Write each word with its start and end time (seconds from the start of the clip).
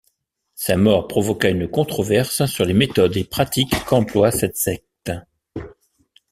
Sa 0.55 0.77
mort 0.77 1.07
provoqua 1.07 1.49
une 1.49 1.67
controverse 1.67 2.47
sur 2.47 2.65
les 2.65 2.73
méthodes 2.73 3.15
et 3.17 3.23
pratiques 3.23 3.85
qu'emploie 3.85 4.31
cette 4.31 4.57
secte. 4.57 5.11